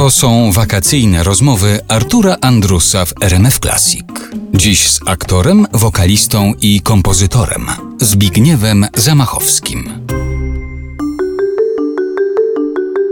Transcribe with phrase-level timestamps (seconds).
[0.00, 4.04] To są wakacyjne rozmowy Artura Andrusa w RMF Classic.
[4.54, 7.66] Dziś z aktorem, wokalistą i kompozytorem
[8.00, 9.90] Zbigniewem Zamachowskim.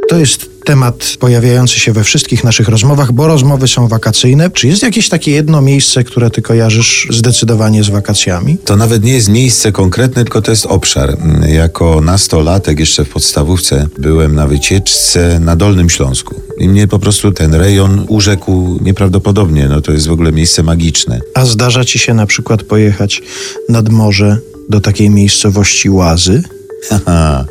[0.09, 4.51] To jest temat pojawiający się we wszystkich naszych rozmowach, bo rozmowy są wakacyjne.
[4.51, 8.59] Czy jest jakieś takie jedno miejsce, które ty kojarzysz zdecydowanie z wakacjami?
[8.65, 11.17] To nawet nie jest miejsce konkretne, tylko to jest obszar.
[11.47, 16.41] Jako nastolatek jeszcze w podstawówce byłem na wycieczce na Dolnym Śląsku.
[16.59, 19.69] I mnie po prostu ten rejon urzekł nieprawdopodobnie.
[19.69, 21.21] No to jest w ogóle miejsce magiczne.
[21.35, 23.23] A zdarza ci się na przykład pojechać
[23.69, 26.43] nad morze do takiej miejscowości Łazy?
[26.89, 27.45] Haha.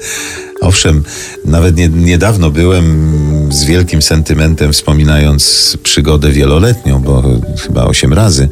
[0.62, 1.04] Owszem,
[1.46, 3.18] nawet nie, niedawno byłem
[3.52, 7.24] z wielkim sentymentem wspominając przygodę wieloletnią, bo
[7.58, 8.50] chyba osiem razy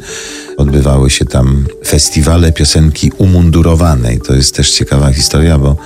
[0.56, 4.20] odbywały się tam festiwale piosenki umundurowanej.
[4.20, 5.76] To jest też ciekawa historia, bo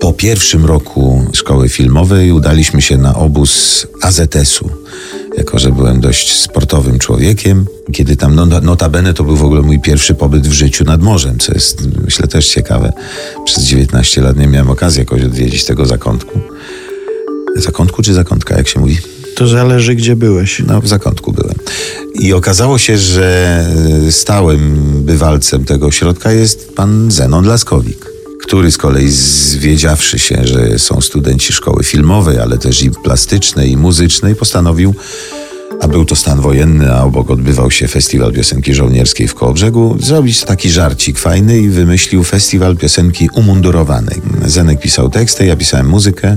[0.00, 4.70] po pierwszym roku szkoły filmowej udaliśmy się na obóz AZS-u.
[5.38, 9.80] Jako, że byłem dość sportowym człowiekiem, kiedy tam no, notabene to był w ogóle mój
[9.80, 12.92] pierwszy pobyt w życiu nad morzem, co jest myślę też ciekawe.
[13.44, 16.40] Przez 19 lat nie miałem okazji jakoś odwiedzić tego zakątku.
[17.56, 18.98] Zakątku czy zakątka, jak się mówi?
[19.36, 20.62] To zależy, gdzie byłeś.
[20.66, 21.54] No, w zakątku byłem.
[22.20, 23.66] I okazało się, że
[24.10, 28.12] stałym bywalcem tego ośrodka jest pan Zenon Laskowik
[28.42, 33.76] który z kolei zwiedziawszy się, że są studenci szkoły filmowej, ale też i plastycznej, i
[33.76, 34.94] muzycznej, postanowił,
[35.82, 40.44] a był to stan wojenny, a obok odbywał się festiwal piosenki żołnierskiej w Kołobrzegu, zrobić
[40.44, 44.22] taki żarcik fajny i wymyślił festiwal piosenki umundurowanej.
[44.44, 46.36] Zenek pisał teksty, ja pisałem muzykę.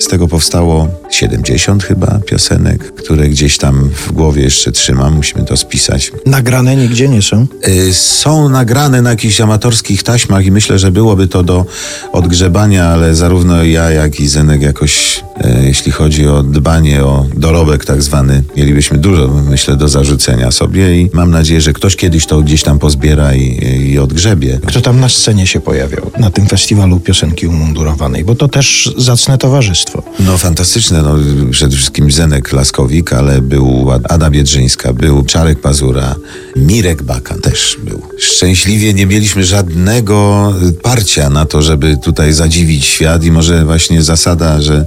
[0.00, 5.14] Z tego powstało 70 chyba piosenek, które gdzieś tam w głowie jeszcze trzymam.
[5.14, 6.12] Musimy to spisać.
[6.26, 7.46] Nagrane nigdzie nie są?
[7.68, 11.66] Y, są nagrane na jakichś amatorskich taśmach i myślę, że byłoby to do
[12.12, 15.24] odgrzebania, ale zarówno ja, jak i Zenek jakoś,
[15.62, 21.10] jeśli chodzi o dbanie o dorobek tak zwany, mielibyśmy dużo, myślę, do zarzucenia sobie i
[21.12, 24.60] mam nadzieję, że ktoś kiedyś to gdzieś tam pozbiera i, i odgrzebie.
[24.66, 28.24] Kto tam na scenie się pojawiał na tym festiwalu piosenki umundurowanej?
[28.24, 30.02] Bo to też zacne towarzystwo.
[30.20, 31.14] No fantastyczne, no
[31.50, 36.14] przede wszystkim Zenek Laskowik, ale był Ada Biedrzyńska, był Czarek Pazura,
[36.56, 38.02] Mirek Baka też był.
[38.18, 40.52] Szczęśliwie nie mieliśmy żadnego
[40.82, 44.86] parcia na to, żeby tutaj zadziwić świat i może właśnie zasada, że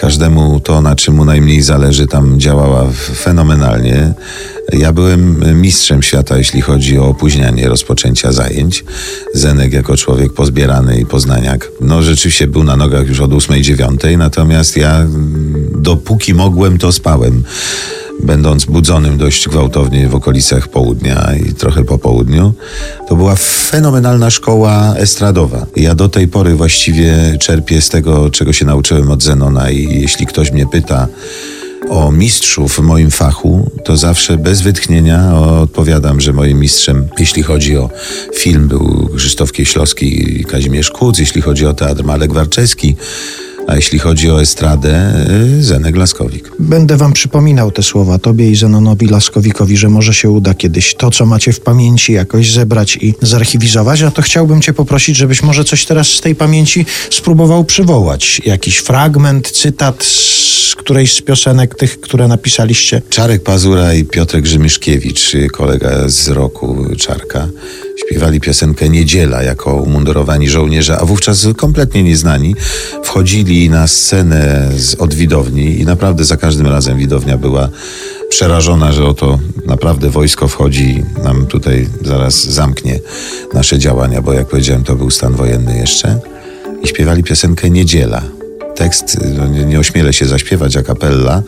[0.00, 4.12] każdemu to, na czym mu najmniej zależy, tam działała fenomenalnie.
[4.72, 8.84] Ja byłem mistrzem świata, jeśli chodzi o opóźnianie rozpoczęcia zajęć.
[9.34, 14.76] Zenek jako człowiek pozbierany i poznaniak, no rzeczywiście był na nogach już od 8-9, natomiast
[14.76, 15.06] ja
[15.74, 17.42] dopóki mogłem, to spałem
[18.22, 22.52] będąc budzonym dość gwałtownie w okolicach południa i trochę po południu,
[23.08, 23.34] to była
[23.70, 25.66] fenomenalna szkoła estradowa.
[25.76, 30.26] Ja do tej pory właściwie czerpię z tego, czego się nauczyłem od Zenona i jeśli
[30.26, 31.08] ktoś mnie pyta,
[31.88, 37.76] o mistrzów w moim fachu, to zawsze bez wytchnienia odpowiadam, że moim mistrzem, jeśli chodzi
[37.76, 37.90] o
[38.36, 42.96] film, był Krzysztof Kieślowski i Kazimierz Kuc, jeśli chodzi o teatr Malek Warczewski,
[43.66, 45.14] a jeśli chodzi o estradę,
[45.58, 46.50] y, Zenek Laskowik.
[46.58, 51.10] Będę wam przypominał te słowa tobie i Zenonowi Laskowikowi, że może się uda kiedyś to,
[51.10, 54.02] co macie w pamięci, jakoś zebrać i zarchiwizować.
[54.02, 58.40] A to chciałbym cię poprosić, żebyś może coś teraz z tej pamięci spróbował przywołać.
[58.46, 63.02] Jakiś fragment, cytat z którejś z piosenek tych, które napisaliście.
[63.10, 67.48] Czarek Pazura i Piotrek Grzymiszkiewicz, kolega z roku Czarka,
[68.06, 72.56] śpiewali piosenkę Niedziela jako umundurowani żołnierze, a wówczas kompletnie nieznani,
[73.02, 77.68] wchodzili na scenę z, od widowni i naprawdę za każdym razem widownia była
[78.28, 83.00] przerażona, że oto naprawdę wojsko wchodzi, nam tutaj zaraz zamknie
[83.54, 86.18] nasze działania, bo jak powiedziałem, to był stan wojenny jeszcze.
[86.82, 88.22] I śpiewali piosenkę Niedziela.
[88.76, 91.42] Tekst, no nie, nie ośmielę się zaśpiewać a kapella,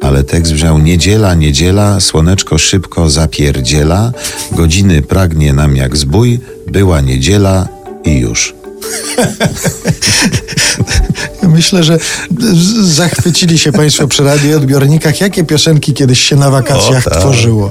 [0.00, 4.12] ale tekst brzmiał Niedziela, niedziela, słoneczko szybko zapierdziela,
[4.52, 7.68] godziny pragnie nam jak zbój, była niedziela
[8.04, 8.54] i już.
[11.42, 11.98] Myślę, że
[12.82, 15.20] zachwycili się Państwo przy radioodbiornikach.
[15.20, 17.18] Jakie piosenki kiedyś się na wakacjach o, tak.
[17.18, 17.70] tworzyło?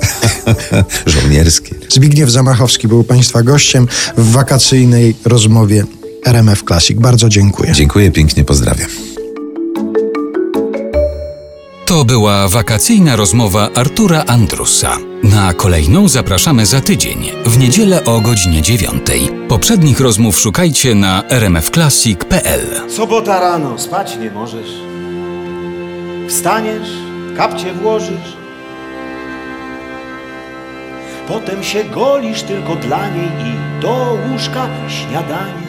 [1.06, 1.76] Żołnierskie.
[1.90, 3.88] Zbigniew Zamachowski był Państwa gościem
[4.18, 5.84] w wakacyjnej rozmowie
[6.26, 7.00] RMF Classic.
[7.00, 7.72] Bardzo dziękuję.
[7.74, 9.07] Dziękuję pięknie, pozdrawiam.
[11.88, 14.98] To była wakacyjna rozmowa Artura Andrusa.
[15.24, 19.02] Na kolejną zapraszamy za tydzień, w niedzielę o godzinie 9.
[19.50, 22.90] Poprzednich rozmów szukajcie na rmfclassic.pl.
[22.90, 24.70] Sobota rano, spać nie możesz.
[26.30, 26.90] Wstaniesz,
[27.38, 28.38] kapcie włożysz.
[31.28, 35.67] Potem się golisz tylko dla niej i do łóżka śniadanie.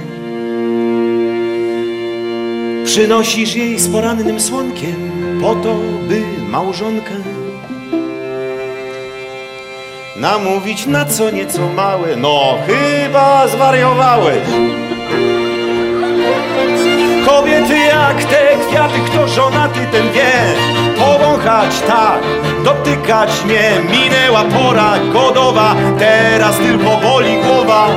[2.88, 5.74] Przynosisz jej z porannym słonkiem po to,
[6.08, 7.14] by małżonkę
[10.16, 12.16] namówić na co nieco małe.
[12.16, 14.38] No chyba zwariowałeś.
[17.26, 20.32] Kobiety jak te kwiaty, kto żonaty ten wie
[20.98, 22.22] Powąchać tak,
[22.64, 27.88] dotykać mnie Minęła pora godowa, teraz tylko boli głowa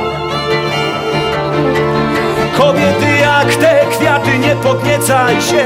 [2.56, 3.11] Kobiety
[3.62, 5.64] te kwiaty, nie podniecaj się.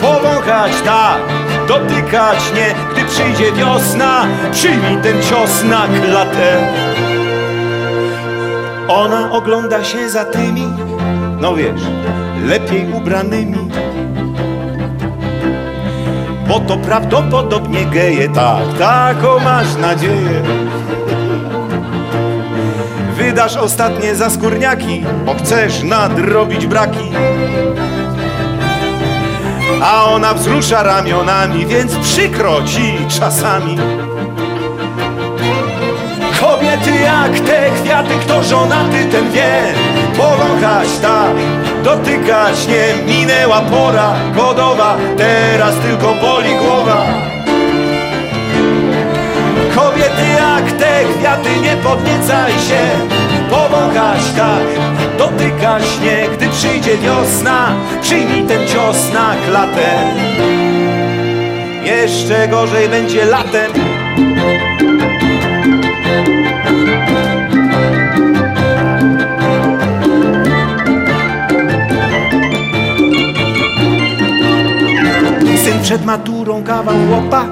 [0.00, 1.20] Powąchać tak,
[1.68, 2.74] dotykać nie.
[2.92, 6.72] Gdy przyjdzie wiosna, przyjmij ten cios na klatę.
[8.88, 10.72] Ona ogląda się za tymi,
[11.40, 11.82] no wiesz,
[12.46, 13.68] lepiej ubranymi.
[16.48, 20.42] Bo to prawdopodobnie geje, tak, taką masz nadzieję
[23.34, 27.10] Wydasz ostatnie za skórniaki, bo chcesz nadrobić braki.
[29.82, 33.76] A ona wzrusza ramionami, więc przykro ci czasami.
[36.40, 39.62] Kobiety jak te kwiaty, kto żonaty ten wie?
[40.16, 41.34] Powąchać tak,
[41.84, 44.14] dotykać nie Minęła pora.
[44.36, 47.04] Godowa, teraz tylko boli głowa.
[49.74, 53.23] Kobiety jak te kwiaty, nie podniecaj się
[53.74, 54.66] Powąchać tak,
[55.18, 60.14] dotykać nie Gdy przyjdzie wiosna, przyjmij ten cios na klatę.
[61.84, 63.72] Jeszcze gorzej będzie latem.
[75.64, 77.46] Syn przed maturą kawał łopa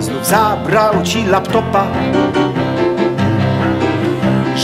[0.00, 1.86] Znów zabrał ci laptopa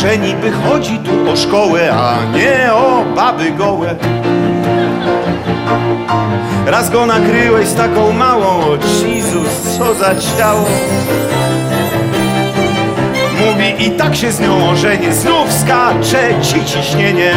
[0.03, 3.95] Że niby chodzi tu o szkołę A nie o baby gołe.
[6.67, 10.65] Raz go nakryłeś z taką małą O Jezus, co za ciało.
[13.41, 17.33] Mówi i tak się z nią ożenię Znów skacze ci ciśnienie.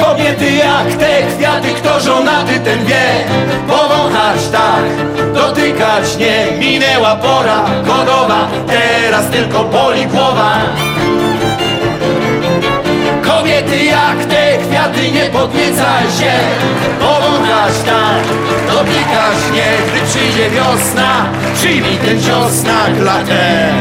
[0.00, 3.24] Kobiety jak te kwiaty, kto żonaty ten wie
[3.68, 4.84] Powąchać tak,
[5.42, 10.52] dotykać nie Minęła pora godowa, teraz tylko boli głowa.
[13.22, 16.32] Kobiety jak te kwiaty, nie podniecaj się
[17.00, 18.24] Powąchać tak,
[18.66, 23.72] dotykać nie Gdy przyjdzie wiosna, przyjmij ten cios na klatę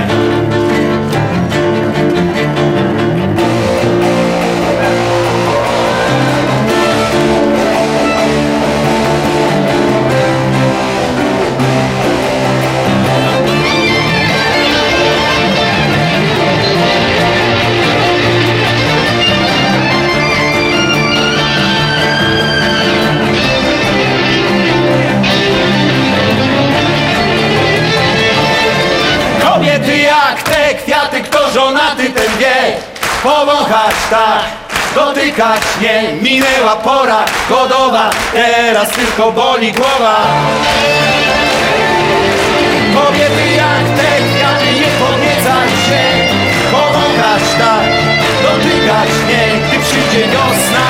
[34.12, 34.44] tak,
[34.96, 37.26] dotykać nie Minęła pora.
[37.50, 40.16] Godowa, teraz tylko boli głowa.
[42.96, 46.04] Kobiety jak te kwiaty, nie podniecaj się.
[46.72, 47.88] Powąchać tak,
[48.44, 49.68] dotykać nie.
[49.68, 50.81] Gdy przyjdzie wiosna,